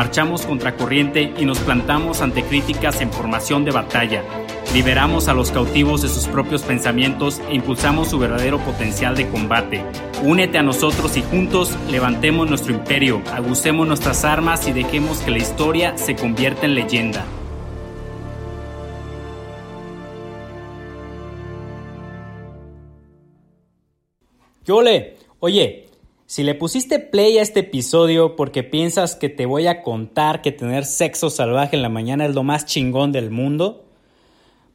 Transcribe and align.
marchamos 0.00 0.46
contra 0.46 0.78
corriente 0.78 1.34
y 1.36 1.44
nos 1.44 1.58
plantamos 1.58 2.22
ante 2.22 2.42
críticas 2.42 3.02
en 3.02 3.12
formación 3.12 3.66
de 3.66 3.70
batalla 3.70 4.24
Liberamos 4.72 5.28
a 5.28 5.34
los 5.34 5.50
cautivos 5.50 6.00
de 6.00 6.08
sus 6.08 6.26
propios 6.26 6.62
pensamientos 6.62 7.38
e 7.50 7.54
impulsamos 7.54 8.08
su 8.08 8.18
verdadero 8.18 8.58
potencial 8.60 9.14
de 9.16 9.28
combate. 9.28 9.84
Únete 10.22 10.56
a 10.56 10.62
nosotros 10.62 11.16
y 11.16 11.22
juntos 11.22 11.76
levantemos 11.90 12.48
nuestro 12.48 12.72
imperio, 12.72 13.20
agucemos 13.34 13.86
nuestras 13.86 14.24
armas 14.24 14.68
y 14.68 14.72
dejemos 14.72 15.18
que 15.18 15.32
la 15.32 15.38
historia 15.38 15.98
se 15.98 16.14
convierta 16.14 16.64
en 16.64 16.76
leyenda. 16.76 17.26
¡Yole! 24.64 25.16
Oye, 25.40 25.89
si 26.30 26.44
le 26.44 26.54
pusiste 26.54 27.00
play 27.00 27.38
a 27.38 27.42
este 27.42 27.58
episodio 27.58 28.36
porque 28.36 28.62
piensas 28.62 29.16
que 29.16 29.28
te 29.28 29.46
voy 29.46 29.66
a 29.66 29.82
contar 29.82 30.42
que 30.42 30.52
tener 30.52 30.84
sexo 30.84 31.28
salvaje 31.28 31.74
en 31.74 31.82
la 31.82 31.88
mañana 31.88 32.24
es 32.24 32.36
lo 32.36 32.44
más 32.44 32.66
chingón 32.66 33.10
del 33.10 33.32
mundo, 33.32 33.84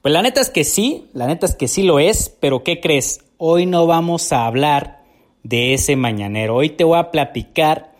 pues 0.01 0.11
la 0.11 0.21
neta 0.21 0.41
es 0.41 0.49
que 0.49 0.65
sí, 0.65 1.05
la 1.13 1.27
neta 1.27 1.45
es 1.45 1.55
que 1.55 1.69
sí 1.69 1.83
lo 1.83 1.99
es, 1.99 2.27
pero 2.41 2.65
¿qué 2.65 2.81
crees? 2.81 3.21
Hoy 3.37 3.67
no 3.67 3.87
vamos 3.87 4.33
a 4.33 4.47
hablar 4.47 5.05
de 5.43 5.73
ese 5.73 5.95
mañanero. 5.95 6.57
Hoy 6.57 6.71
te 6.71 6.83
voy 6.83 6.99
a 6.99 7.09
platicar, 7.09 7.93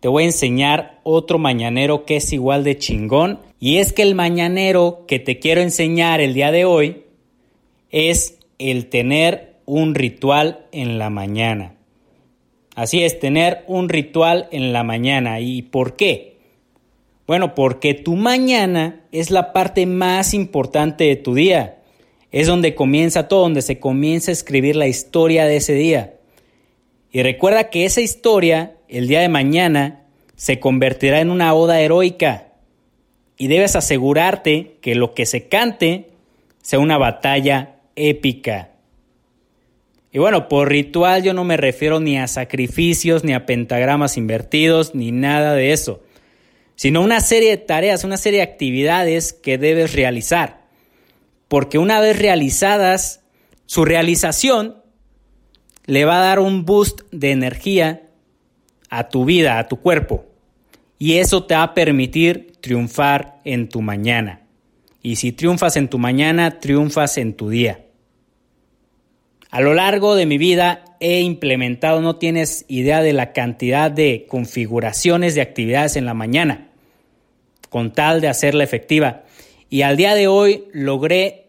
te 0.00 0.08
voy 0.08 0.24
a 0.24 0.26
enseñar 0.26 1.00
otro 1.02 1.38
mañanero 1.38 2.04
que 2.04 2.16
es 2.16 2.30
igual 2.34 2.62
de 2.62 2.76
chingón. 2.76 3.40
Y 3.58 3.78
es 3.78 3.94
que 3.94 4.02
el 4.02 4.16
mañanero 4.16 5.06
que 5.08 5.18
te 5.18 5.38
quiero 5.38 5.62
enseñar 5.62 6.20
el 6.20 6.34
día 6.34 6.52
de 6.52 6.66
hoy 6.66 7.04
es 7.90 8.38
el 8.58 8.90
tener 8.90 9.60
un 9.64 9.94
ritual 9.94 10.66
en 10.72 10.98
la 10.98 11.08
mañana. 11.08 11.77
Así 12.78 13.02
es, 13.02 13.18
tener 13.18 13.64
un 13.66 13.88
ritual 13.88 14.46
en 14.52 14.72
la 14.72 14.84
mañana. 14.84 15.40
¿Y 15.40 15.62
por 15.62 15.96
qué? 15.96 16.36
Bueno, 17.26 17.56
porque 17.56 17.92
tu 17.92 18.14
mañana 18.14 19.00
es 19.10 19.32
la 19.32 19.52
parte 19.52 19.84
más 19.84 20.32
importante 20.32 21.02
de 21.02 21.16
tu 21.16 21.34
día. 21.34 21.78
Es 22.30 22.46
donde 22.46 22.76
comienza 22.76 23.26
todo, 23.26 23.40
donde 23.40 23.62
se 23.62 23.80
comienza 23.80 24.30
a 24.30 24.32
escribir 24.34 24.76
la 24.76 24.86
historia 24.86 25.46
de 25.46 25.56
ese 25.56 25.74
día. 25.74 26.14
Y 27.10 27.24
recuerda 27.24 27.68
que 27.68 27.84
esa 27.84 28.00
historia, 28.00 28.76
el 28.86 29.08
día 29.08 29.22
de 29.22 29.28
mañana, 29.28 30.04
se 30.36 30.60
convertirá 30.60 31.20
en 31.20 31.32
una 31.32 31.54
oda 31.54 31.80
heroica. 31.80 32.52
Y 33.36 33.48
debes 33.48 33.74
asegurarte 33.74 34.76
que 34.82 34.94
lo 34.94 35.14
que 35.14 35.26
se 35.26 35.48
cante 35.48 36.10
sea 36.62 36.78
una 36.78 36.96
batalla 36.96 37.80
épica. 37.96 38.70
Y 40.12 40.18
bueno, 40.18 40.48
por 40.48 40.68
ritual 40.68 41.22
yo 41.22 41.34
no 41.34 41.44
me 41.44 41.56
refiero 41.56 42.00
ni 42.00 42.18
a 42.18 42.26
sacrificios, 42.28 43.24
ni 43.24 43.34
a 43.34 43.46
pentagramas 43.46 44.16
invertidos, 44.16 44.94
ni 44.94 45.12
nada 45.12 45.54
de 45.54 45.72
eso 45.72 46.02
sino 46.78 47.02
una 47.02 47.20
serie 47.20 47.50
de 47.50 47.56
tareas, 47.56 48.04
una 48.04 48.16
serie 48.16 48.38
de 48.38 48.44
actividades 48.44 49.32
que 49.32 49.58
debes 49.58 49.94
realizar. 49.94 50.62
Porque 51.48 51.76
una 51.76 51.98
vez 51.98 52.16
realizadas, 52.16 53.24
su 53.66 53.84
realización 53.84 54.76
le 55.86 56.04
va 56.04 56.18
a 56.18 56.24
dar 56.24 56.38
un 56.38 56.64
boost 56.64 57.00
de 57.10 57.32
energía 57.32 58.02
a 58.90 59.08
tu 59.08 59.24
vida, 59.24 59.58
a 59.58 59.66
tu 59.66 59.80
cuerpo. 59.80 60.26
Y 61.00 61.14
eso 61.14 61.42
te 61.46 61.56
va 61.56 61.64
a 61.64 61.74
permitir 61.74 62.52
triunfar 62.60 63.40
en 63.42 63.68
tu 63.68 63.82
mañana. 63.82 64.42
Y 65.02 65.16
si 65.16 65.32
triunfas 65.32 65.76
en 65.76 65.88
tu 65.88 65.98
mañana, 65.98 66.60
triunfas 66.60 67.18
en 67.18 67.34
tu 67.34 67.50
día. 67.50 67.86
A 69.50 69.60
lo 69.60 69.74
largo 69.74 70.14
de 70.14 70.26
mi 70.26 70.36
vida 70.36 70.84
he 71.00 71.20
implementado, 71.20 72.00
no 72.00 72.16
tienes 72.16 72.64
idea 72.68 73.02
de 73.02 73.12
la 73.12 73.32
cantidad 73.32 73.90
de 73.90 74.26
configuraciones 74.28 75.34
de 75.34 75.40
actividades 75.40 75.96
en 75.96 76.04
la 76.04 76.14
mañana 76.14 76.68
con 77.70 77.92
tal 77.92 78.20
de 78.20 78.28
hacerla 78.28 78.64
efectiva. 78.64 79.24
Y 79.70 79.82
al 79.82 79.96
día 79.96 80.14
de 80.14 80.26
hoy 80.26 80.64
logré 80.72 81.46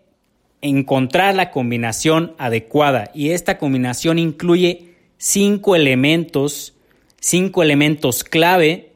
encontrar 0.61 1.35
la 1.35 1.51
combinación 1.51 2.35
adecuada 2.38 3.11
y 3.13 3.29
esta 3.29 3.57
combinación 3.57 4.19
incluye 4.19 4.95
cinco 5.17 5.75
elementos, 5.75 6.75
cinco 7.19 7.63
elementos 7.63 8.23
clave 8.23 8.91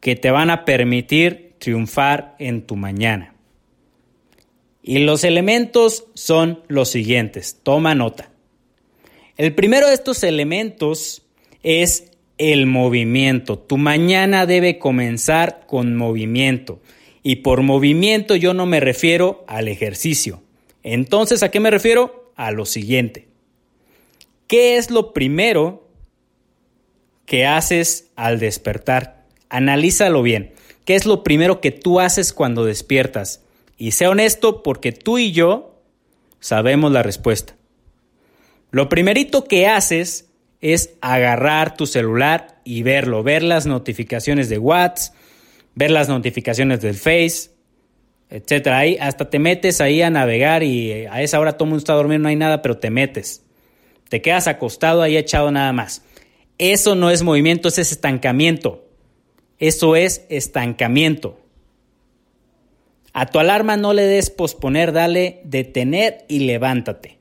que 0.00 0.16
te 0.16 0.30
van 0.30 0.50
a 0.50 0.64
permitir 0.64 1.54
triunfar 1.58 2.34
en 2.38 2.62
tu 2.62 2.76
mañana. 2.76 3.34
Y 4.88 5.00
los 5.00 5.22
elementos 5.22 6.06
son 6.14 6.62
los 6.66 6.88
siguientes, 6.88 7.58
toma 7.62 7.94
nota. 7.94 8.30
El 9.36 9.54
primero 9.54 9.86
de 9.86 9.92
estos 9.92 10.22
elementos 10.22 11.26
es 11.62 12.12
el 12.38 12.64
movimiento. 12.64 13.58
Tu 13.58 13.76
mañana 13.76 14.46
debe 14.46 14.78
comenzar 14.78 15.66
con 15.66 15.94
movimiento. 15.94 16.80
Y 17.22 17.36
por 17.36 17.60
movimiento 17.60 18.34
yo 18.34 18.54
no 18.54 18.64
me 18.64 18.80
refiero 18.80 19.44
al 19.46 19.68
ejercicio. 19.68 20.42
Entonces, 20.82 21.42
¿a 21.42 21.50
qué 21.50 21.60
me 21.60 21.70
refiero? 21.70 22.32
A 22.34 22.50
lo 22.50 22.64
siguiente. 22.64 23.28
¿Qué 24.46 24.78
es 24.78 24.90
lo 24.90 25.12
primero 25.12 25.86
que 27.26 27.44
haces 27.44 28.08
al 28.16 28.38
despertar? 28.38 29.26
Analízalo 29.50 30.22
bien. 30.22 30.54
¿Qué 30.86 30.94
es 30.94 31.04
lo 31.04 31.22
primero 31.22 31.60
que 31.60 31.72
tú 31.72 32.00
haces 32.00 32.32
cuando 32.32 32.64
despiertas? 32.64 33.42
Y 33.78 33.92
sé 33.92 34.08
honesto 34.08 34.62
porque 34.62 34.92
tú 34.92 35.18
y 35.18 35.32
yo 35.32 35.80
sabemos 36.40 36.92
la 36.92 37.02
respuesta. 37.02 37.56
Lo 38.70 38.88
primerito 38.88 39.44
que 39.44 39.66
haces 39.66 40.28
es 40.60 40.94
agarrar 41.00 41.76
tu 41.76 41.86
celular 41.86 42.60
y 42.64 42.82
verlo, 42.82 43.22
ver 43.22 43.42
las 43.42 43.66
notificaciones 43.66 44.48
de 44.48 44.58
WhatsApp, 44.58 45.14
ver 45.74 45.92
las 45.92 46.08
notificaciones 46.08 46.80
del 46.80 46.96
Face, 46.96 47.50
etcétera. 48.30 48.78
Ahí 48.78 48.98
hasta 49.00 49.30
te 49.30 49.38
metes 49.38 49.80
ahí 49.80 50.02
a 50.02 50.10
navegar 50.10 50.64
y 50.64 50.90
eh, 50.90 51.08
a 51.08 51.22
esa 51.22 51.38
hora 51.38 51.52
todo 51.52 51.64
el 51.64 51.70
mundo 51.70 51.78
está 51.78 51.94
dormido, 51.94 52.18
no 52.18 52.28
hay 52.28 52.36
nada, 52.36 52.60
pero 52.60 52.78
te 52.78 52.90
metes. 52.90 53.44
Te 54.08 54.20
quedas 54.20 54.48
acostado 54.48 55.02
ahí 55.02 55.16
echado 55.16 55.50
nada 55.50 55.72
más. 55.72 56.02
Eso 56.58 56.94
no 56.96 57.10
es 57.10 57.22
movimiento, 57.22 57.68
eso 57.68 57.80
es 57.80 57.92
estancamiento. 57.92 58.84
Eso 59.58 59.96
es 59.96 60.24
estancamiento. 60.28 61.38
A 63.18 63.26
tu 63.26 63.40
alarma 63.40 63.76
no 63.76 63.94
le 63.94 64.04
des 64.04 64.30
posponer, 64.30 64.92
dale 64.92 65.40
detener 65.42 66.24
y 66.28 66.46
levántate. 66.46 67.18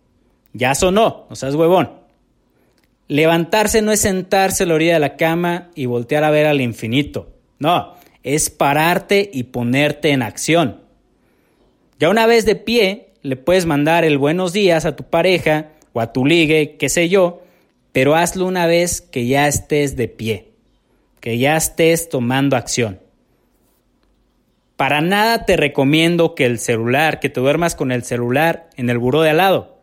Ya 0.54 0.76
sonó, 0.76 1.26
no 1.28 1.36
seas 1.36 1.56
huevón. 1.56 1.90
Levantarse 3.08 3.82
no 3.82 3.92
es 3.92 4.02
sentarse 4.02 4.62
a 4.62 4.68
la 4.68 4.76
orilla 4.76 4.94
de 4.94 5.00
la 5.00 5.16
cama 5.16 5.72
y 5.74 5.88
voltear 5.88 6.24
a 6.24 6.30
ver 6.30 6.46
al 6.46 6.62
infinito. 6.62 7.34
No, 7.58 7.96
es 8.22 8.52
pararte 8.52 9.28
y 9.34 9.46
ponerte 9.46 10.12
en 10.12 10.22
acción. 10.22 10.82
Ya 11.98 12.10
una 12.12 12.28
vez 12.28 12.46
de 12.46 12.56
pie, 12.56 13.14
le 13.24 13.36
puedes 13.36 13.66
mandar 13.66 14.06
el 14.06 14.20
buenos 14.20 14.54
días 14.54 14.86
a 14.86 14.96
tu 14.96 15.04
pareja 15.04 15.72
o 15.94 16.00
a 16.00 16.14
tu 16.14 16.28
ligue, 16.28 16.78
qué 16.78 16.90
sé 16.90 17.10
yo, 17.10 17.42
pero 17.92 18.16
hazlo 18.16 18.46
una 18.46 18.68
vez 18.68 19.02
que 19.02 19.26
ya 19.26 19.48
estés 19.48 19.96
de 19.96 20.10
pie, 20.10 20.52
que 21.22 21.40
ya 21.40 21.58
estés 21.58 22.08
tomando 22.08 22.56
acción. 22.56 23.00
Para 24.78 25.02
nada 25.02 25.44
te 25.46 25.58
recomiendo 25.58 26.36
que 26.36 26.46
el 26.46 26.60
celular, 26.60 27.20
que 27.20 27.30
te 27.30 27.42
duermas 27.42 27.76
con 27.76 27.92
el 27.92 28.04
celular 28.04 28.70
en 28.78 28.90
el 28.90 29.00
buró 29.00 29.24
de 29.24 29.32
al 29.32 29.38
lado 29.38 29.78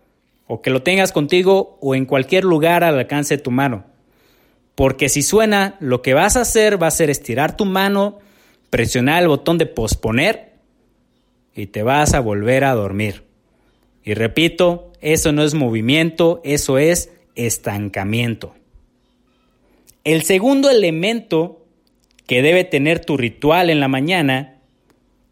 o 0.47 0.63
que 0.63 0.71
lo 0.71 0.83
tengas 0.83 1.11
contigo 1.11 1.79
o 1.81 1.95
en 1.97 2.07
cualquier 2.07 2.45
lugar 2.45 2.85
al 2.85 2.99
alcance 2.99 3.37
de 3.37 3.43
tu 3.43 3.51
mano. 3.51 3.85
Porque 4.77 5.09
si 5.09 5.23
suena, 5.23 5.77
lo 5.81 6.01
que 6.01 6.15
vas 6.15 6.37
a 6.37 6.43
hacer 6.43 6.81
va 6.83 6.87
a 6.87 6.93
ser 6.93 7.11
estirar 7.11 7.57
tu 7.57 7.65
mano, 7.65 8.19
presionar 8.71 9.23
el 9.23 9.29
botón 9.29 9.59
de 9.59 9.67
posponer 9.67 10.53
y 11.55 11.67
te 11.67 11.83
vas 11.83 12.15
a 12.15 12.21
volver 12.21 12.63
a 12.63 12.75
dormir. 12.75 13.25
Y 14.05 14.15
repito, 14.15 14.93
eso 15.01 15.33
no 15.33 15.43
es 15.43 15.55
movimiento, 15.55 16.41
eso 16.45 16.79
es 16.79 17.11
estancamiento. 17.35 18.55
El 20.05 20.23
segundo 20.23 20.71
elemento 20.71 21.65
que 22.27 22.43
debe 22.43 22.63
tener 22.63 23.05
tu 23.05 23.17
ritual 23.17 23.71
en 23.71 23.81
la 23.81 23.89
mañana 23.89 24.54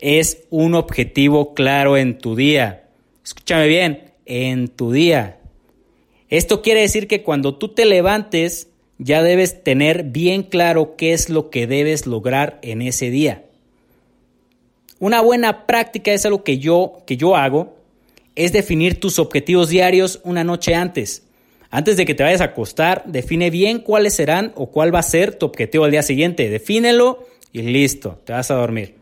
es 0.03 0.43
un 0.51 0.75
objetivo 0.75 1.55
claro 1.55 1.97
en 1.97 2.19
tu 2.19 2.35
día. 2.35 2.89
Escúchame 3.25 3.69
bien, 3.69 4.11
en 4.27 4.67
tu 4.67 4.91
día. 4.91 5.39
Esto 6.29 6.61
quiere 6.61 6.81
decir 6.81 7.07
que 7.07 7.23
cuando 7.23 7.55
tú 7.55 7.69
te 7.69 7.87
levantes 7.87 8.69
ya 8.99 9.23
debes 9.23 9.63
tener 9.63 10.05
bien 10.05 10.43
claro 10.43 10.97
qué 10.97 11.13
es 11.13 11.31
lo 11.31 11.51
que 11.51 11.69
debes 11.69 12.07
lograr 12.07 12.59
en 12.63 12.83
ese 12.83 13.11
día. 13.11 13.45
Una 14.99 15.21
buena 15.21 15.67
práctica 15.67 16.13
es 16.13 16.27
algo 16.27 16.43
que 16.43 16.59
yo, 16.59 17.03
que 17.07 17.17
yo 17.17 17.37
hago, 17.37 17.77
es 18.35 18.53
definir 18.53 18.99
tus 18.99 19.21
objetivos 19.21 19.69
diarios 19.69 20.21
una 20.25 20.43
noche 20.43 20.75
antes. 20.75 21.23
Antes 21.71 21.97
de 21.97 22.07
que 22.07 22.15
te 22.15 22.25
vayas 22.25 22.41
a 22.41 22.47
acostar, 22.47 23.05
define 23.07 23.51
bien 23.51 23.79
cuáles 23.79 24.15
serán 24.15 24.53
o 24.57 24.67
cuál 24.67 24.93
va 24.93 24.99
a 24.99 25.05
ser 25.05 25.37
tu 25.37 25.47
objetivo 25.47 25.85
al 25.85 25.93
día 25.93 26.03
siguiente. 26.03 26.51
Defínelo 26.51 27.25
y 27.53 27.63
listo, 27.63 28.21
te 28.25 28.33
vas 28.33 28.51
a 28.51 28.55
dormir. 28.55 29.02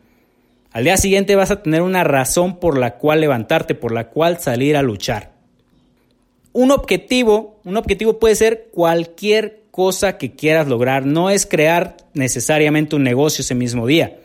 Al 0.73 0.85
día 0.85 0.97
siguiente 0.97 1.35
vas 1.35 1.51
a 1.51 1.63
tener 1.63 1.83
una 1.83 2.05
razón 2.05 2.61
por 2.61 2.79
la 2.79 2.97
cual 2.97 3.21
levantarte, 3.21 3.75
por 3.75 3.93
la 3.93 4.09
cual 4.09 4.39
salir 4.39 4.77
a 4.77 4.83
luchar. 4.83 5.33
Un 6.53 6.71
objetivo, 6.71 7.61
un 7.65 7.77
objetivo 7.77 8.19
puede 8.19 8.37
ser 8.37 8.69
cualquier 8.73 9.63
cosa 9.71 10.17
que 10.17 10.33
quieras 10.33 10.69
lograr. 10.69 11.07
No 11.07 11.31
es 11.31 11.47
crear 11.47 11.97
necesariamente 12.15 12.97
un 12.97 13.03
negocio 13.03 13.43
ese 13.43 13.55
mismo 13.55 13.87
día. 13.87 14.19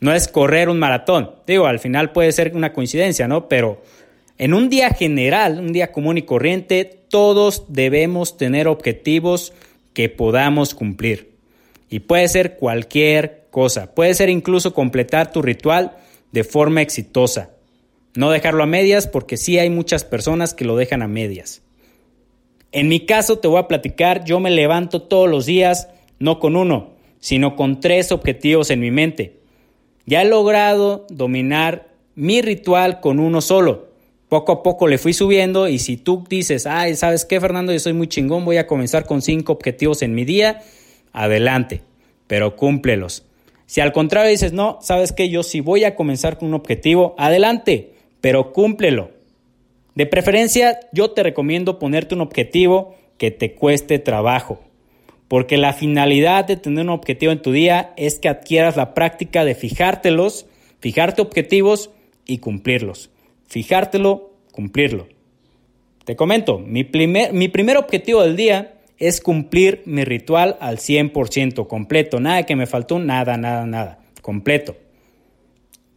No 0.00 0.12
es 0.12 0.28
correr 0.28 0.68
un 0.68 0.78
maratón. 0.78 1.30
Digo, 1.46 1.66
al 1.66 1.78
final 1.78 2.12
puede 2.12 2.32
ser 2.32 2.54
una 2.54 2.72
coincidencia, 2.72 3.28
¿no? 3.28 3.48
Pero 3.48 3.82
en 4.38 4.54
un 4.54 4.68
día 4.68 4.90
general, 4.90 5.60
un 5.60 5.72
día 5.72 5.92
común 5.92 6.18
y 6.18 6.22
corriente, 6.22 6.84
todos 7.08 7.64
debemos 7.68 8.36
tener 8.36 8.68
objetivos 8.68 9.52
que 9.92 10.08
podamos 10.08 10.74
cumplir. 10.74 11.30
Y 11.88 12.00
puede 12.00 12.28
ser 12.28 12.56
cualquier 12.56 13.45
cosa. 13.56 13.94
Puede 13.94 14.12
ser 14.12 14.28
incluso 14.28 14.74
completar 14.74 15.32
tu 15.32 15.40
ritual 15.40 15.96
de 16.30 16.44
forma 16.44 16.82
exitosa. 16.82 17.52
No 18.14 18.28
dejarlo 18.28 18.62
a 18.62 18.66
medias 18.66 19.06
porque 19.06 19.38
sí 19.38 19.58
hay 19.58 19.70
muchas 19.70 20.04
personas 20.04 20.52
que 20.52 20.66
lo 20.66 20.76
dejan 20.76 21.00
a 21.00 21.08
medias. 21.08 21.62
En 22.70 22.88
mi 22.88 23.06
caso 23.06 23.38
te 23.38 23.48
voy 23.48 23.58
a 23.58 23.66
platicar, 23.66 24.26
yo 24.26 24.40
me 24.40 24.50
levanto 24.50 25.00
todos 25.00 25.30
los 25.30 25.46
días, 25.46 25.88
no 26.18 26.38
con 26.38 26.54
uno, 26.54 26.90
sino 27.18 27.56
con 27.56 27.80
tres 27.80 28.12
objetivos 28.12 28.68
en 28.68 28.80
mi 28.80 28.90
mente. 28.90 29.38
Ya 30.04 30.20
he 30.20 30.28
logrado 30.28 31.06
dominar 31.08 31.88
mi 32.14 32.42
ritual 32.42 33.00
con 33.00 33.18
uno 33.18 33.40
solo. 33.40 33.88
Poco 34.28 34.52
a 34.52 34.62
poco 34.62 34.86
le 34.86 34.98
fui 34.98 35.14
subiendo 35.14 35.66
y 35.66 35.78
si 35.78 35.96
tú 35.96 36.26
dices, 36.28 36.66
ay, 36.66 36.94
¿sabes 36.94 37.24
qué, 37.24 37.40
Fernando? 37.40 37.72
Yo 37.72 37.80
soy 37.80 37.94
muy 37.94 38.06
chingón, 38.06 38.44
voy 38.44 38.58
a 38.58 38.66
comenzar 38.66 39.06
con 39.06 39.22
cinco 39.22 39.54
objetivos 39.54 40.02
en 40.02 40.14
mi 40.14 40.26
día, 40.26 40.60
adelante, 41.14 41.80
pero 42.26 42.54
cúmplelos. 42.54 43.22
Si 43.66 43.80
al 43.80 43.92
contrario 43.92 44.30
dices, 44.30 44.52
no, 44.52 44.78
¿sabes 44.80 45.12
qué? 45.12 45.28
Yo 45.28 45.42
sí 45.42 45.60
voy 45.60 45.84
a 45.84 45.96
comenzar 45.96 46.38
con 46.38 46.48
un 46.48 46.54
objetivo, 46.54 47.14
adelante, 47.18 47.92
pero 48.20 48.52
cúmplelo. 48.52 49.10
De 49.96 50.06
preferencia, 50.06 50.78
yo 50.92 51.10
te 51.10 51.22
recomiendo 51.22 51.78
ponerte 51.78 52.14
un 52.14 52.20
objetivo 52.20 52.94
que 53.18 53.30
te 53.30 53.54
cueste 53.54 53.98
trabajo, 53.98 54.60
porque 55.26 55.56
la 55.56 55.72
finalidad 55.72 56.44
de 56.44 56.56
tener 56.56 56.84
un 56.84 56.90
objetivo 56.90 57.32
en 57.32 57.42
tu 57.42 57.50
día 57.50 57.92
es 57.96 58.18
que 58.18 58.28
adquieras 58.28 58.76
la 58.76 58.94
práctica 58.94 59.44
de 59.44 59.54
fijártelos, 59.54 60.46
fijarte 60.78 61.22
objetivos 61.22 61.90
y 62.24 62.38
cumplirlos. 62.38 63.10
Fijártelo, 63.48 64.32
cumplirlo. 64.52 65.08
Te 66.04 66.14
comento, 66.14 66.58
mi 66.58 66.84
primer, 66.84 67.32
mi 67.32 67.48
primer 67.48 67.76
objetivo 67.78 68.22
del 68.22 68.36
día 68.36 68.75
es 68.98 69.20
cumplir 69.20 69.82
mi 69.84 70.04
ritual 70.04 70.56
al 70.60 70.78
100% 70.78 71.66
completo. 71.66 72.20
Nada 72.20 72.44
que 72.44 72.56
me 72.56 72.66
faltó, 72.66 72.98
nada, 72.98 73.36
nada, 73.36 73.66
nada. 73.66 73.98
Completo. 74.22 74.76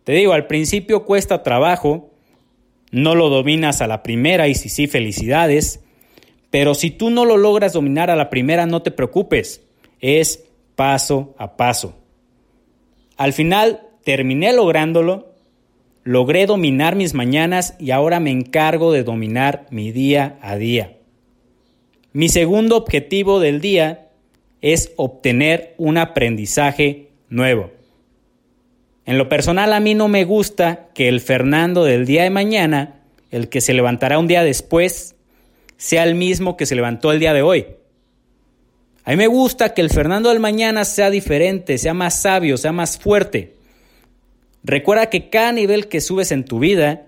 Te 0.03 0.13
digo, 0.13 0.33
al 0.33 0.47
principio 0.47 1.05
cuesta 1.05 1.43
trabajo, 1.43 2.09
no 2.91 3.15
lo 3.15 3.29
dominas 3.29 3.81
a 3.81 3.87
la 3.87 4.03
primera 4.03 4.47
y 4.47 4.55
si 4.55 4.69
sí, 4.69 4.87
felicidades. 4.87 5.81
Pero 6.49 6.73
si 6.73 6.89
tú 6.89 7.09
no 7.09 7.25
lo 7.25 7.37
logras 7.37 7.73
dominar 7.73 8.09
a 8.09 8.15
la 8.15 8.29
primera, 8.29 8.65
no 8.65 8.81
te 8.81 8.91
preocupes. 8.91 9.61
Es 10.01 10.45
paso 10.75 11.35
a 11.37 11.55
paso. 11.57 11.95
Al 13.17 13.33
final 13.33 13.81
terminé 14.03 14.53
lográndolo, 14.53 15.33
logré 16.03 16.45
dominar 16.45 16.95
mis 16.95 17.13
mañanas 17.13 17.75
y 17.79 17.91
ahora 17.91 18.19
me 18.19 18.31
encargo 18.31 18.91
de 18.91 19.03
dominar 19.03 19.67
mi 19.69 19.91
día 19.91 20.39
a 20.41 20.55
día. 20.55 20.98
Mi 22.11 22.27
segundo 22.27 22.75
objetivo 22.75 23.39
del 23.39 23.61
día 23.61 24.09
es 24.61 24.91
obtener 24.95 25.75
un 25.77 25.97
aprendizaje 25.97 27.09
nuevo. 27.29 27.71
En 29.05 29.17
lo 29.17 29.29
personal 29.29 29.73
a 29.73 29.79
mí 29.79 29.95
no 29.95 30.07
me 30.07 30.23
gusta 30.23 30.89
que 30.93 31.07
el 31.07 31.21
Fernando 31.21 31.83
del 31.83 32.05
día 32.05 32.23
de 32.23 32.29
mañana, 32.29 33.01
el 33.31 33.49
que 33.49 33.61
se 33.61 33.73
levantará 33.73 34.19
un 34.19 34.27
día 34.27 34.43
después, 34.43 35.15
sea 35.77 36.03
el 36.03 36.15
mismo 36.15 36.57
que 36.57 36.65
se 36.65 36.75
levantó 36.75 37.11
el 37.11 37.19
día 37.19 37.33
de 37.33 37.41
hoy. 37.41 37.67
A 39.03 39.11
mí 39.11 39.17
me 39.17 39.27
gusta 39.27 39.73
que 39.73 39.81
el 39.81 39.89
Fernando 39.89 40.29
del 40.29 40.39
mañana 40.39 40.85
sea 40.85 41.09
diferente, 41.09 41.77
sea 41.77 41.93
más 41.93 42.21
sabio, 42.21 42.57
sea 42.57 42.71
más 42.71 42.99
fuerte. 42.99 43.55
Recuerda 44.63 45.09
que 45.09 45.29
cada 45.29 45.51
nivel 45.51 45.87
que 45.87 46.01
subes 46.01 46.31
en 46.31 46.43
tu 46.43 46.59
vida 46.59 47.07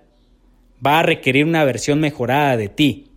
va 0.83 0.99
a 0.99 1.03
requerir 1.03 1.45
una 1.45 1.63
versión 1.65 1.99
mejorada 1.99 2.55
de 2.55 2.69
ti. 2.69 3.10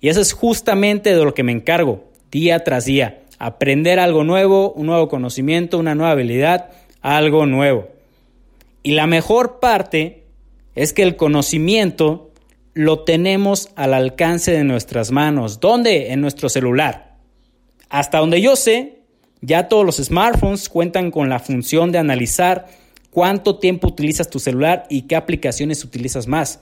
Y 0.00 0.08
eso 0.08 0.20
es 0.20 0.32
justamente 0.32 1.14
de 1.14 1.24
lo 1.24 1.34
que 1.34 1.42
me 1.42 1.52
encargo, 1.52 2.04
día 2.30 2.64
tras 2.64 2.86
día. 2.86 3.22
Aprender 3.38 3.98
algo 3.98 4.24
nuevo, 4.24 4.72
un 4.72 4.86
nuevo 4.86 5.08
conocimiento, 5.08 5.78
una 5.78 5.94
nueva 5.94 6.12
habilidad, 6.12 6.70
algo 7.02 7.46
nuevo. 7.46 7.88
Y 8.82 8.92
la 8.92 9.06
mejor 9.06 9.60
parte 9.60 10.24
es 10.74 10.92
que 10.92 11.02
el 11.02 11.16
conocimiento 11.16 12.30
lo 12.74 13.00
tenemos 13.00 13.70
al 13.76 13.94
alcance 13.94 14.52
de 14.52 14.64
nuestras 14.64 15.10
manos. 15.10 15.60
¿Dónde? 15.60 16.12
En 16.12 16.20
nuestro 16.20 16.48
celular. 16.48 17.16
Hasta 17.88 18.18
donde 18.18 18.40
yo 18.40 18.56
sé, 18.56 19.00
ya 19.40 19.68
todos 19.68 19.84
los 19.84 19.96
smartphones 19.96 20.68
cuentan 20.68 21.10
con 21.10 21.28
la 21.28 21.40
función 21.40 21.92
de 21.92 21.98
analizar 21.98 22.68
cuánto 23.10 23.58
tiempo 23.58 23.88
utilizas 23.88 24.30
tu 24.30 24.38
celular 24.38 24.86
y 24.88 25.02
qué 25.02 25.16
aplicaciones 25.16 25.84
utilizas 25.84 26.26
más. 26.26 26.60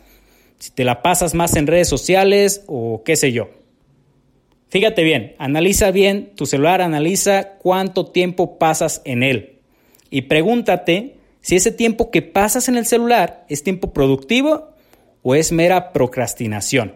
Si 0.59 0.71
te 0.71 0.85
la 0.85 1.03
pasas 1.03 1.35
más 1.35 1.57
en 1.57 1.67
redes 1.67 1.89
sociales 1.89 2.65
o 2.67 3.03
qué 3.05 3.17
sé 3.17 3.33
yo. 3.33 3.51
Fíjate 4.69 5.03
bien, 5.03 5.35
analiza 5.39 5.91
bien 5.91 6.33
tu 6.35 6.45
celular, 6.45 6.83
analiza 6.83 7.55
cuánto 7.59 8.07
tiempo 8.07 8.59
pasas 8.59 9.01
en 9.05 9.23
él. 9.23 9.61
Y 10.11 10.23
pregúntate 10.23 11.17
si 11.41 11.57
ese 11.57 11.73
tiempo 11.73 12.11
que 12.11 12.23
pasas 12.23 12.69
en 12.69 12.77
el 12.77 12.85
celular 12.85 13.47
es 13.49 13.63
tiempo 13.63 13.93
productivo 13.93 14.75
o 15.23 15.35
es 15.35 15.53
mera 15.53 15.93
procrastinación. 15.93 16.95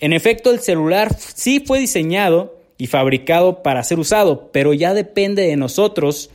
En 0.00 0.12
efecto, 0.12 0.50
el 0.50 0.60
celular 0.60 1.16
sí 1.18 1.60
fue 1.60 1.80
diseñado 1.80 2.58
y 2.76 2.86
fabricado 2.86 3.62
para 3.62 3.82
ser 3.82 3.98
usado, 3.98 4.50
pero 4.52 4.72
ya 4.72 4.94
depende 4.94 5.42
de 5.42 5.56
nosotros, 5.56 6.30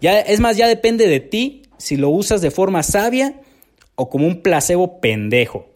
ya 0.00 0.20
es 0.20 0.40
más, 0.40 0.56
ya 0.56 0.66
depende 0.66 1.06
de 1.06 1.20
ti 1.20 1.62
si 1.78 1.96
lo 1.96 2.08
usas 2.08 2.40
de 2.40 2.50
forma 2.50 2.82
sabia 2.82 3.40
o 3.96 4.08
como 4.08 4.26
un 4.26 4.42
placebo 4.42 5.00
pendejo. 5.00 5.66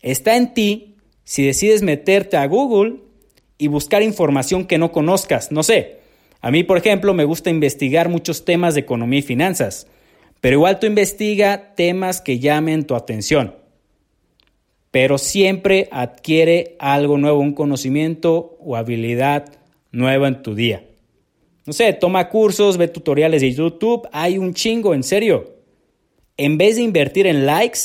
Está 0.00 0.36
en 0.36 0.54
ti 0.54 0.96
si 1.24 1.44
decides 1.46 1.82
meterte 1.82 2.36
a 2.36 2.46
Google 2.46 2.96
y 3.58 3.68
buscar 3.68 4.02
información 4.02 4.66
que 4.66 4.78
no 4.78 4.92
conozcas, 4.92 5.52
no 5.52 5.62
sé, 5.62 6.02
a 6.42 6.50
mí, 6.50 6.64
por 6.64 6.76
ejemplo, 6.76 7.14
me 7.14 7.24
gusta 7.24 7.50
investigar 7.50 8.08
muchos 8.08 8.44
temas 8.44 8.74
de 8.74 8.80
economía 8.80 9.20
y 9.20 9.22
finanzas, 9.22 9.86
pero 10.40 10.56
igual 10.56 10.80
tú 10.80 10.86
investiga 10.86 11.74
temas 11.76 12.20
que 12.20 12.40
llamen 12.40 12.84
tu 12.84 12.96
atención. 12.96 13.54
Pero 14.90 15.18
siempre 15.18 15.88
adquiere 15.92 16.74
algo 16.80 17.16
nuevo, 17.16 17.38
un 17.38 17.54
conocimiento 17.54 18.58
o 18.58 18.74
habilidad 18.74 19.52
nueva 19.92 20.26
en 20.26 20.42
tu 20.42 20.56
día. 20.56 20.84
No 21.64 21.72
sé, 21.72 21.92
toma 21.92 22.28
cursos, 22.28 22.76
ve 22.76 22.88
tutoriales 22.88 23.40
de 23.40 23.52
YouTube, 23.52 24.08
hay 24.10 24.36
un 24.36 24.52
chingo, 24.52 24.94
en 24.94 25.04
serio. 25.04 25.61
En 26.44 26.58
vez 26.58 26.74
de 26.74 26.82
invertir 26.82 27.28
en 27.28 27.46
likes, 27.46 27.78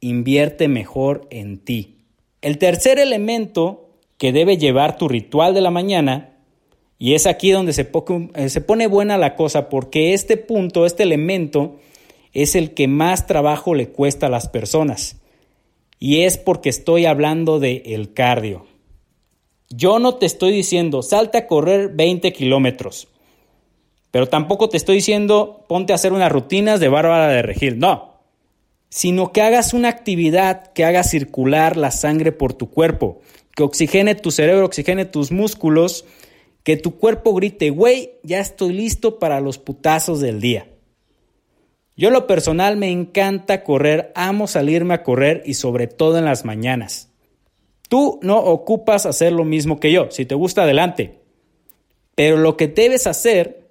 invierte 0.00 0.66
mejor 0.66 1.26
en 1.28 1.58
ti. 1.58 1.98
El 2.40 2.56
tercer 2.56 2.98
elemento 2.98 3.90
que 4.16 4.32
debe 4.32 4.56
llevar 4.56 4.96
tu 4.96 5.08
ritual 5.08 5.52
de 5.52 5.60
la 5.60 5.70
mañana 5.70 6.38
y 6.98 7.12
es 7.12 7.26
aquí 7.26 7.50
donde 7.50 7.72
eh, 7.72 8.48
se, 8.48 8.60
pone 8.62 8.86
buena 8.86 9.18
la 9.18 9.36
cosa 9.36 9.68
porque 9.68 10.14
este 10.14 10.38
punto, 10.38 10.86
este 10.86 11.02
elemento, 11.02 11.80
es 12.32 12.54
el 12.54 12.72
que 12.72 12.88
más 12.88 13.26
trabajo 13.26 13.74
le 13.74 13.90
cuesta 13.90 14.28
a 14.28 14.30
las 14.30 14.48
personas. 14.48 15.20
Y 15.98 16.22
es 16.22 16.38
porque 16.38 16.70
estoy 16.70 17.04
hablando 17.04 17.60
de 17.60 17.82
el 17.84 18.14
cardio. 18.14 18.64
Yo 19.68 19.98
no 19.98 20.14
te 20.14 20.24
estoy 20.24 20.52
diciendo, 20.52 21.02
salte 21.02 21.36
a 21.36 21.46
correr 21.46 21.90
20 21.90 22.32
kilómetros. 22.32 23.08
Pero 24.10 24.28
tampoco 24.28 24.68
te 24.68 24.76
estoy 24.76 24.96
diciendo, 24.96 25.64
ponte 25.68 25.92
a 25.92 25.96
hacer 25.96 26.12
unas 26.12 26.32
rutinas 26.32 26.80
de 26.80 26.88
Bárbara 26.88 27.28
de 27.28 27.42
Regil. 27.42 27.78
No. 27.78 28.20
Sino 28.88 29.32
que 29.32 29.42
hagas 29.42 29.74
una 29.74 29.88
actividad 29.88 30.72
que 30.72 30.84
haga 30.84 31.02
circular 31.02 31.76
la 31.76 31.90
sangre 31.90 32.32
por 32.32 32.54
tu 32.54 32.70
cuerpo, 32.70 33.20
que 33.54 33.62
oxigene 33.62 34.14
tu 34.14 34.30
cerebro, 34.30 34.64
oxigene 34.64 35.04
tus 35.04 35.30
músculos 35.30 36.06
que 36.68 36.76
tu 36.76 36.98
cuerpo 36.98 37.32
grite, 37.32 37.70
güey, 37.70 38.18
ya 38.22 38.40
estoy 38.40 38.74
listo 38.74 39.18
para 39.18 39.40
los 39.40 39.56
putazos 39.56 40.20
del 40.20 40.38
día. 40.38 40.68
Yo 41.96 42.10
lo 42.10 42.26
personal 42.26 42.76
me 42.76 42.90
encanta 42.90 43.64
correr, 43.64 44.12
amo 44.14 44.46
salirme 44.46 44.92
a 44.92 45.02
correr 45.02 45.42
y 45.46 45.54
sobre 45.54 45.86
todo 45.86 46.18
en 46.18 46.26
las 46.26 46.44
mañanas. 46.44 47.10
Tú 47.88 48.20
no 48.22 48.38
ocupas 48.38 49.06
hacer 49.06 49.32
lo 49.32 49.44
mismo 49.44 49.80
que 49.80 49.90
yo, 49.92 50.10
si 50.10 50.26
te 50.26 50.34
gusta 50.34 50.64
adelante. 50.64 51.20
Pero 52.14 52.36
lo 52.36 52.58
que 52.58 52.68
debes 52.68 53.06
hacer 53.06 53.67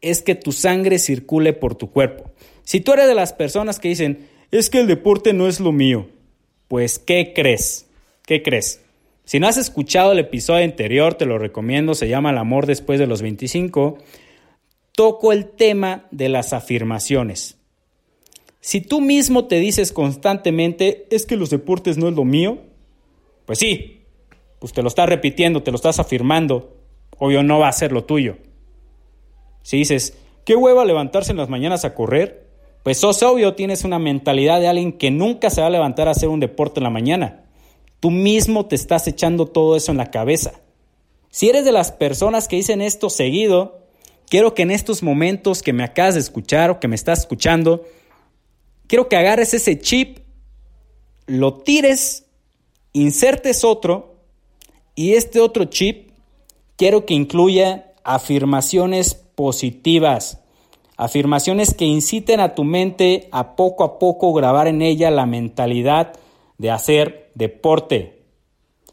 es 0.00 0.22
que 0.22 0.34
tu 0.34 0.52
sangre 0.52 0.98
circule 0.98 1.52
por 1.52 1.74
tu 1.74 1.90
cuerpo. 1.90 2.30
Si 2.62 2.80
tú 2.80 2.92
eres 2.92 3.08
de 3.08 3.14
las 3.14 3.32
personas 3.32 3.78
que 3.78 3.88
dicen, 3.88 4.28
es 4.50 4.70
que 4.70 4.80
el 4.80 4.86
deporte 4.86 5.32
no 5.32 5.48
es 5.48 5.60
lo 5.60 5.72
mío, 5.72 6.08
pues 6.68 6.98
¿qué 6.98 7.32
crees? 7.34 7.86
¿Qué 8.26 8.42
crees? 8.42 8.80
Si 9.24 9.40
no 9.40 9.48
has 9.48 9.56
escuchado 9.56 10.12
el 10.12 10.18
episodio 10.18 10.64
anterior, 10.64 11.14
te 11.14 11.26
lo 11.26 11.38
recomiendo, 11.38 11.94
se 11.94 12.08
llama 12.08 12.30
El 12.30 12.38
amor 12.38 12.66
después 12.66 12.98
de 12.98 13.06
los 13.06 13.22
25. 13.22 13.98
Toco 14.92 15.32
el 15.32 15.46
tema 15.46 16.06
de 16.10 16.28
las 16.28 16.52
afirmaciones. 16.52 17.56
Si 18.60 18.80
tú 18.80 19.00
mismo 19.00 19.46
te 19.46 19.58
dices 19.58 19.92
constantemente, 19.92 21.06
es 21.10 21.26
que 21.26 21.36
los 21.36 21.50
deportes 21.50 21.96
no 21.96 22.08
es 22.08 22.14
lo 22.14 22.24
mío, 22.24 22.58
pues 23.46 23.58
sí, 23.58 24.02
pues 24.58 24.72
te 24.72 24.82
lo 24.82 24.88
estás 24.88 25.08
repitiendo, 25.08 25.62
te 25.62 25.70
lo 25.70 25.76
estás 25.76 25.98
afirmando, 25.98 26.74
obvio 27.18 27.42
no 27.42 27.58
va 27.58 27.68
a 27.68 27.72
ser 27.72 27.92
lo 27.92 28.04
tuyo. 28.04 28.36
Si 29.64 29.78
dices, 29.78 30.14
qué 30.44 30.56
hueva 30.56 30.84
levantarse 30.84 31.32
en 31.32 31.38
las 31.38 31.48
mañanas 31.48 31.86
a 31.86 31.94
correr, 31.94 32.46
pues 32.82 32.98
sos 32.98 33.22
obvio 33.22 33.54
tienes 33.54 33.82
una 33.82 33.98
mentalidad 33.98 34.60
de 34.60 34.68
alguien 34.68 34.92
que 34.92 35.10
nunca 35.10 35.48
se 35.48 35.62
va 35.62 35.68
a 35.68 35.70
levantar 35.70 36.06
a 36.06 36.10
hacer 36.10 36.28
un 36.28 36.38
deporte 36.38 36.80
en 36.80 36.84
la 36.84 36.90
mañana. 36.90 37.46
Tú 37.98 38.10
mismo 38.10 38.66
te 38.66 38.76
estás 38.76 39.08
echando 39.08 39.46
todo 39.46 39.74
eso 39.74 39.90
en 39.90 39.96
la 39.96 40.10
cabeza. 40.10 40.60
Si 41.30 41.48
eres 41.48 41.64
de 41.64 41.72
las 41.72 41.92
personas 41.92 42.46
que 42.46 42.56
dicen 42.56 42.82
esto 42.82 43.08
seguido, 43.08 43.86
quiero 44.28 44.52
que 44.52 44.62
en 44.62 44.70
estos 44.70 45.02
momentos 45.02 45.62
que 45.62 45.72
me 45.72 45.82
acabas 45.82 46.12
de 46.12 46.20
escuchar 46.20 46.70
o 46.70 46.78
que 46.78 46.86
me 46.86 46.94
estás 46.94 47.20
escuchando, 47.20 47.84
quiero 48.86 49.08
que 49.08 49.16
agarres 49.16 49.54
ese 49.54 49.78
chip, 49.78 50.18
lo 51.26 51.54
tires, 51.54 52.26
insertes 52.92 53.64
otro 53.64 54.20
y 54.94 55.14
este 55.14 55.40
otro 55.40 55.64
chip 55.64 56.10
quiero 56.76 57.06
que 57.06 57.14
incluya 57.14 57.94
afirmaciones 58.04 59.23
positivas, 59.34 60.40
afirmaciones 60.96 61.74
que 61.74 61.84
inciten 61.84 62.40
a 62.40 62.54
tu 62.54 62.64
mente 62.64 63.28
a 63.32 63.56
poco 63.56 63.84
a 63.84 63.98
poco 63.98 64.32
grabar 64.32 64.68
en 64.68 64.82
ella 64.82 65.10
la 65.10 65.26
mentalidad 65.26 66.12
de 66.58 66.70
hacer 66.70 67.30
deporte 67.34 68.22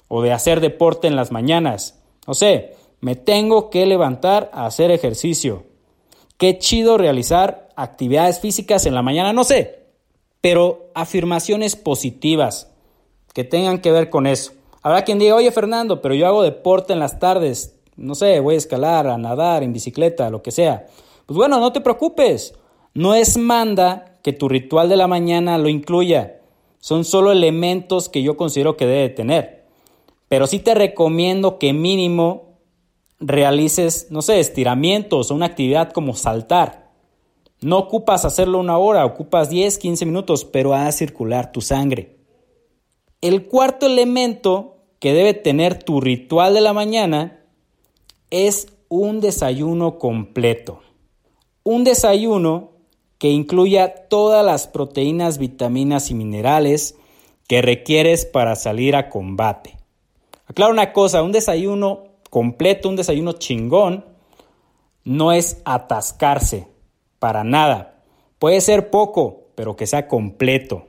o 0.07 0.21
de 0.21 0.31
hacer 0.31 0.59
deporte 0.59 1.07
en 1.07 1.15
las 1.15 1.31
mañanas. 1.31 1.99
No 2.27 2.33
sé, 2.33 2.75
me 2.99 3.15
tengo 3.15 3.69
que 3.69 3.85
levantar 3.85 4.49
a 4.53 4.65
hacer 4.65 4.91
ejercicio. 4.91 5.63
Qué 6.37 6.57
chido 6.57 6.97
realizar 6.97 7.69
actividades 7.75 8.39
físicas 8.39 8.85
en 8.85 8.95
la 8.95 9.01
mañana, 9.01 9.33
no 9.33 9.43
sé, 9.43 9.85
pero 10.41 10.89
afirmaciones 10.95 11.75
positivas 11.75 12.71
que 13.33 13.43
tengan 13.43 13.79
que 13.79 13.91
ver 13.91 14.09
con 14.09 14.27
eso. 14.27 14.53
Habrá 14.81 15.03
quien 15.03 15.19
diga, 15.19 15.35
oye 15.35 15.51
Fernando, 15.51 16.01
pero 16.01 16.15
yo 16.15 16.27
hago 16.27 16.43
deporte 16.43 16.93
en 16.93 16.99
las 16.99 17.19
tardes, 17.19 17.77
no 18.01 18.15
sé, 18.15 18.39
voy 18.39 18.55
a 18.55 18.57
escalar, 18.57 19.07
a 19.07 19.17
nadar, 19.17 19.63
en 19.63 19.73
bicicleta, 19.73 20.29
lo 20.29 20.41
que 20.41 20.51
sea. 20.51 20.87
Pues 21.25 21.37
bueno, 21.37 21.59
no 21.59 21.71
te 21.71 21.81
preocupes, 21.81 22.55
no 22.93 23.13
es 23.13 23.37
manda 23.37 24.19
que 24.23 24.33
tu 24.33 24.49
ritual 24.49 24.89
de 24.89 24.97
la 24.97 25.07
mañana 25.07 25.57
lo 25.57 25.69
incluya. 25.69 26.41
Son 26.79 27.05
solo 27.05 27.31
elementos 27.31 28.09
que 28.09 28.23
yo 28.23 28.37
considero 28.37 28.75
que 28.75 28.87
debe 28.87 29.09
tener. 29.09 29.65
Pero 30.27 30.47
sí 30.47 30.59
te 30.59 30.73
recomiendo 30.73 31.59
que 31.59 31.73
mínimo 31.73 32.57
realices, 33.19 34.07
no 34.09 34.21
sé, 34.21 34.39
estiramientos 34.39 35.29
o 35.29 35.35
una 35.35 35.45
actividad 35.45 35.91
como 35.91 36.15
saltar. 36.15 36.89
No 37.61 37.77
ocupas 37.77 38.25
hacerlo 38.25 38.57
una 38.59 38.77
hora, 38.77 39.05
ocupas 39.05 39.49
10, 39.49 39.77
15 39.77 40.05
minutos, 40.07 40.45
pero 40.45 40.73
haz 40.73 40.97
circular 40.97 41.51
tu 41.51 41.61
sangre. 41.61 42.17
El 43.21 43.47
cuarto 43.47 43.85
elemento 43.85 44.77
que 44.99 45.13
debe 45.13 45.35
tener 45.35 45.83
tu 45.83 46.01
ritual 46.01 46.55
de 46.55 46.61
la 46.61 46.73
mañana 46.73 47.40
es 48.31 48.67
un 48.89 49.21
desayuno 49.21 49.99
completo. 49.99 50.81
Un 51.63 51.83
desayuno 51.83 52.71
que 53.19 53.29
incluya 53.29 54.07
todas 54.07 54.43
las 54.43 54.67
proteínas, 54.67 55.37
vitaminas 55.37 56.09
y 56.09 56.15
minerales 56.15 56.95
que 57.47 57.61
requieres 57.61 58.25
para 58.25 58.55
salir 58.55 58.95
a 58.95 59.09
combate. 59.09 59.77
Aclaro 60.47 60.71
una 60.71 60.91
cosa, 60.91 61.21
un 61.21 61.31
desayuno 61.31 62.05
completo, 62.29 62.89
un 62.89 62.95
desayuno 62.95 63.33
chingón, 63.33 64.05
no 65.03 65.31
es 65.31 65.61
atascarse, 65.65 66.67
para 67.19 67.43
nada. 67.43 68.03
Puede 68.39 68.61
ser 68.61 68.89
poco, 68.89 69.49
pero 69.55 69.75
que 69.75 69.85
sea 69.85 70.07
completo. 70.07 70.87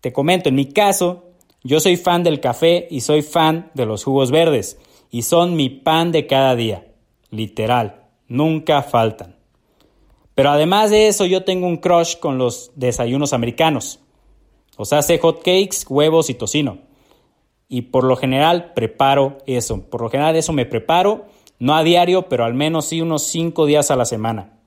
Te 0.00 0.12
comento, 0.12 0.50
en 0.50 0.54
mi 0.54 0.66
caso, 0.66 1.24
yo 1.62 1.80
soy 1.80 1.96
fan 1.96 2.22
del 2.22 2.40
café 2.40 2.86
y 2.90 3.00
soy 3.00 3.22
fan 3.22 3.70
de 3.74 3.86
los 3.86 4.04
jugos 4.04 4.30
verdes, 4.30 4.78
y 5.14 5.22
son 5.22 5.54
mi 5.54 5.68
pan 5.68 6.10
de 6.10 6.26
cada 6.26 6.56
día, 6.56 6.88
literal, 7.30 8.02
nunca 8.26 8.82
faltan. 8.82 9.36
Pero 10.34 10.50
además 10.50 10.90
de 10.90 11.06
eso, 11.06 11.24
yo 11.24 11.44
tengo 11.44 11.68
un 11.68 11.76
crush 11.76 12.16
con 12.18 12.36
los 12.36 12.72
desayunos 12.74 13.32
americanos. 13.32 14.00
O 14.76 14.84
sea, 14.84 15.02
hot 15.20 15.36
cakes, 15.36 15.86
huevos 15.88 16.30
y 16.30 16.34
tocino. 16.34 16.78
Y 17.68 17.82
por 17.82 18.02
lo 18.02 18.16
general 18.16 18.72
preparo 18.74 19.38
eso. 19.46 19.88
Por 19.88 20.02
lo 20.02 20.10
general 20.10 20.34
eso 20.34 20.52
me 20.52 20.66
preparo, 20.66 21.26
no 21.60 21.76
a 21.76 21.84
diario, 21.84 22.28
pero 22.28 22.44
al 22.44 22.54
menos 22.54 22.86
sí 22.86 23.00
unos 23.00 23.22
cinco 23.22 23.66
días 23.66 23.92
a 23.92 23.96
la 23.96 24.06
semana. 24.06 24.58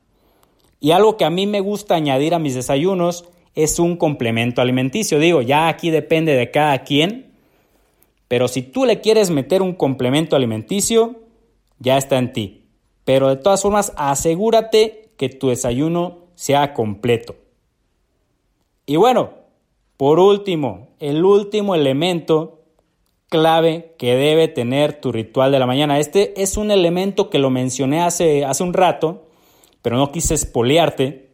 Y 0.79 0.91
algo 0.91 1.17
que 1.17 1.25
a 1.25 1.29
mí 1.29 1.45
me 1.45 1.59
gusta 1.59 1.95
añadir 1.95 2.33
a 2.33 2.39
mis 2.39 2.55
desayunos 2.55 3.25
es 3.53 3.79
un 3.79 3.97
complemento 3.97 4.61
alimenticio. 4.61 5.19
Digo, 5.19 5.41
ya 5.41 5.67
aquí 5.67 5.89
depende 5.89 6.37
de 6.37 6.51
cada 6.51 6.85
quien. 6.85 7.26
Pero 8.27 8.47
si 8.47 8.61
tú 8.61 8.85
le 8.85 9.01
quieres 9.01 9.29
meter 9.29 9.61
un 9.61 9.73
complemento 9.73 10.35
alimenticio, 10.35 11.21
ya 11.79 11.97
está 11.97 12.17
en 12.17 12.33
ti. 12.33 12.65
Pero 13.05 13.29
de 13.29 13.37
todas 13.37 13.61
formas, 13.61 13.93
asegúrate 13.95 15.11
que 15.17 15.29
tu 15.29 15.49
desayuno 15.49 16.25
sea 16.35 16.73
completo. 16.73 17.35
Y 18.85 18.97
bueno, 18.97 19.31
por 19.95 20.19
último, 20.19 20.89
el 20.99 21.23
último 21.23 21.75
elemento 21.75 22.57
clave 23.29 23.95
que 23.97 24.15
debe 24.15 24.47
tener 24.47 24.99
tu 25.01 25.11
ritual 25.11 25.51
de 25.51 25.59
la 25.59 25.65
mañana. 25.65 25.99
Este 25.99 26.41
es 26.41 26.57
un 26.57 26.71
elemento 26.71 27.29
que 27.29 27.39
lo 27.39 27.49
mencioné 27.49 28.01
hace, 28.01 28.45
hace 28.45 28.63
un 28.63 28.73
rato, 28.73 29.27
pero 29.81 29.97
no 29.97 30.11
quise 30.11 30.33
espolearte, 30.33 31.31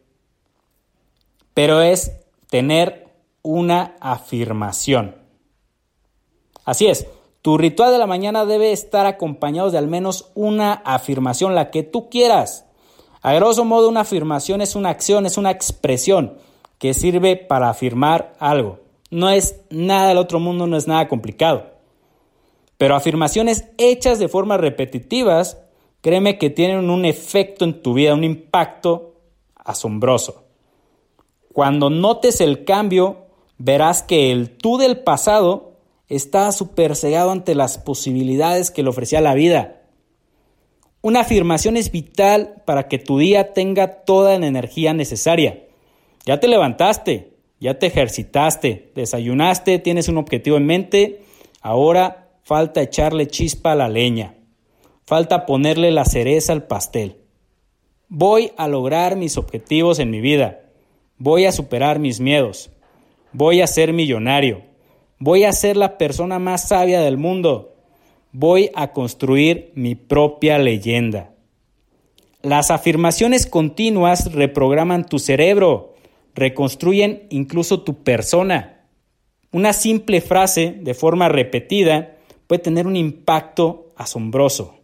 pero 1.54 1.82
es 1.82 2.12
tener 2.50 3.08
una 3.42 3.96
afirmación. 4.00 5.23
Así 6.64 6.86
es, 6.86 7.06
tu 7.42 7.58
ritual 7.58 7.92
de 7.92 7.98
la 7.98 8.06
mañana 8.06 8.46
debe 8.46 8.72
estar 8.72 9.04
acompañado 9.06 9.70
de 9.70 9.78
al 9.78 9.86
menos 9.86 10.30
una 10.34 10.72
afirmación, 10.72 11.54
la 11.54 11.70
que 11.70 11.82
tú 11.82 12.08
quieras. 12.08 12.64
A 13.20 13.34
grosso 13.34 13.64
modo, 13.64 13.88
una 13.88 14.00
afirmación 14.00 14.60
es 14.60 14.74
una 14.74 14.90
acción, 14.90 15.26
es 15.26 15.36
una 15.36 15.50
expresión 15.50 16.38
que 16.78 16.94
sirve 16.94 17.36
para 17.36 17.68
afirmar 17.68 18.34
algo. 18.38 18.80
No 19.10 19.30
es 19.30 19.60
nada 19.70 20.08
del 20.08 20.18
otro 20.18 20.40
mundo, 20.40 20.66
no 20.66 20.76
es 20.76 20.86
nada 20.86 21.06
complicado. 21.08 21.70
Pero 22.78 22.96
afirmaciones 22.96 23.66
hechas 23.78 24.18
de 24.18 24.28
forma 24.28 24.56
repetitivas, 24.56 25.58
créeme 26.00 26.38
que 26.38 26.50
tienen 26.50 26.90
un 26.90 27.04
efecto 27.04 27.64
en 27.64 27.82
tu 27.82 27.94
vida, 27.94 28.14
un 28.14 28.24
impacto 28.24 29.14
asombroso. 29.54 30.44
Cuando 31.52 31.90
notes 31.90 32.40
el 32.40 32.64
cambio, 32.64 33.26
verás 33.58 34.02
que 34.02 34.32
el 34.32 34.56
tú 34.56 34.76
del 34.76 34.98
pasado 34.98 35.73
está 36.08 36.50
súper 36.52 36.96
cegado 36.96 37.30
ante 37.30 37.54
las 37.54 37.78
posibilidades 37.78 38.70
que 38.70 38.82
le 38.82 38.90
ofrecía 38.90 39.20
la 39.20 39.34
vida. 39.34 39.82
Una 41.00 41.20
afirmación 41.20 41.76
es 41.76 41.90
vital 41.90 42.62
para 42.64 42.88
que 42.88 42.98
tu 42.98 43.18
día 43.18 43.52
tenga 43.52 44.04
toda 44.04 44.38
la 44.38 44.46
energía 44.46 44.94
necesaria. 44.94 45.64
Ya 46.24 46.40
te 46.40 46.48
levantaste, 46.48 47.34
ya 47.60 47.78
te 47.78 47.86
ejercitaste, 47.86 48.92
desayunaste, 48.94 49.78
tienes 49.78 50.08
un 50.08 50.18
objetivo 50.18 50.56
en 50.56 50.66
mente, 50.66 51.22
ahora 51.60 52.30
falta 52.42 52.82
echarle 52.82 53.26
chispa 53.26 53.72
a 53.72 53.74
la 53.74 53.88
leña, 53.88 54.34
falta 55.06 55.46
ponerle 55.46 55.90
la 55.90 56.04
cereza 56.04 56.52
al 56.52 56.66
pastel. 56.66 57.18
Voy 58.08 58.52
a 58.56 58.68
lograr 58.68 59.16
mis 59.16 59.36
objetivos 59.36 59.98
en 59.98 60.10
mi 60.10 60.20
vida, 60.20 60.60
voy 61.18 61.46
a 61.46 61.52
superar 61.52 61.98
mis 61.98 62.20
miedos, 62.20 62.70
voy 63.32 63.60
a 63.60 63.66
ser 63.66 63.92
millonario, 63.92 64.62
voy 65.18 65.44
a 65.44 65.52
ser 65.52 65.76
la 65.76 65.98
persona 65.98 66.38
más 66.38 66.68
sabia 66.68 67.00
del 67.00 67.16
mundo, 67.16 67.74
voy 68.32 68.70
a 68.74 68.92
construir 68.92 69.72
mi 69.74 69.94
propia 69.94 70.58
leyenda. 70.58 71.30
Las 72.42 72.70
afirmaciones 72.70 73.46
continuas 73.46 74.32
reprograman 74.32 75.06
tu 75.06 75.18
cerebro, 75.18 75.94
reconstruyen 76.34 77.26
incluso 77.30 77.82
tu 77.82 78.02
persona. 78.02 78.82
Una 79.50 79.72
simple 79.72 80.20
frase 80.20 80.76
de 80.80 80.94
forma 80.94 81.28
repetida 81.28 82.16
puede 82.46 82.62
tener 82.62 82.86
un 82.86 82.96
impacto 82.96 83.92
asombroso. 83.96 84.74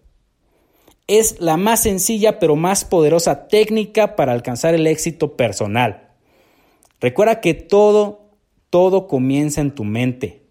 Es 1.07 1.41
la 1.41 1.57
más 1.57 1.83
sencilla 1.83 2.39
pero 2.39 2.57
más 2.57 2.85
poderosa 2.85 3.49
técnica 3.49 4.15
para 4.17 4.33
alcanzar 4.33 4.75
el 4.75 4.87
éxito 4.87 5.37
personal. 5.37 6.09
Recuerda 7.01 7.41
que 7.41 7.55
todo, 7.55 8.20
todo 8.71 9.09
comienza 9.09 9.61
en 9.61 9.73
tu 9.73 9.85
mente. 9.85 10.43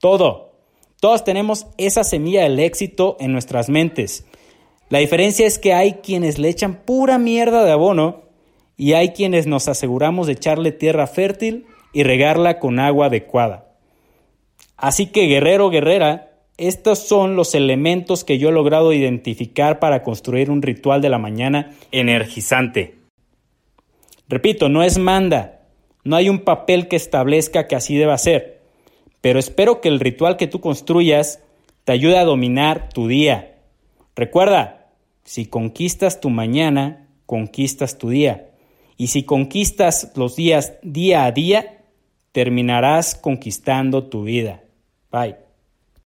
Todo. 0.00 0.52
Todos 1.00 1.22
tenemos 1.22 1.66
esa 1.76 2.02
semilla 2.02 2.42
del 2.42 2.58
éxito 2.58 3.16
en 3.20 3.32
nuestras 3.32 3.68
mentes. 3.68 4.26
La 4.88 4.98
diferencia 4.98 5.46
es 5.46 5.58
que 5.58 5.74
hay 5.74 5.94
quienes 5.94 6.38
le 6.38 6.48
echan 6.48 6.82
pura 6.84 7.18
mierda 7.18 7.64
de 7.64 7.70
abono 7.70 8.22
y 8.76 8.94
hay 8.94 9.10
quienes 9.10 9.46
nos 9.46 9.68
aseguramos 9.68 10.26
de 10.26 10.32
echarle 10.32 10.72
tierra 10.72 11.06
fértil 11.06 11.66
y 11.92 12.02
regarla 12.02 12.58
con 12.58 12.78
agua 12.78 13.06
adecuada. 13.06 13.68
Así 14.76 15.06
que 15.06 15.26
guerrero, 15.26 15.70
guerrera, 15.70 16.30
estos 16.56 17.00
son 17.00 17.36
los 17.36 17.54
elementos 17.54 18.24
que 18.24 18.38
yo 18.38 18.48
he 18.48 18.52
logrado 18.52 18.92
identificar 18.92 19.78
para 19.78 20.02
construir 20.02 20.50
un 20.50 20.62
ritual 20.62 21.00
de 21.00 21.08
la 21.08 21.18
mañana 21.18 21.72
energizante. 21.92 22.96
Repito, 24.28 24.68
no 24.68 24.82
es 24.82 24.98
manda, 24.98 25.57
no 26.08 26.16
hay 26.16 26.30
un 26.30 26.38
papel 26.38 26.88
que 26.88 26.96
establezca 26.96 27.66
que 27.66 27.76
así 27.76 27.94
deba 27.94 28.16
ser, 28.16 28.62
pero 29.20 29.38
espero 29.38 29.82
que 29.82 29.88
el 29.88 30.00
ritual 30.00 30.38
que 30.38 30.46
tú 30.46 30.58
construyas 30.58 31.40
te 31.84 31.92
ayude 31.92 32.16
a 32.16 32.24
dominar 32.24 32.88
tu 32.88 33.08
día. 33.08 33.58
Recuerda, 34.16 34.86
si 35.24 35.44
conquistas 35.44 36.18
tu 36.18 36.30
mañana, 36.30 37.06
conquistas 37.26 37.98
tu 37.98 38.08
día. 38.08 38.48
Y 38.96 39.08
si 39.08 39.24
conquistas 39.24 40.12
los 40.14 40.34
días 40.34 40.78
día 40.82 41.26
a 41.26 41.32
día, 41.32 41.82
terminarás 42.32 43.14
conquistando 43.14 44.04
tu 44.04 44.22
vida. 44.22 44.62
Bye. 45.12 45.47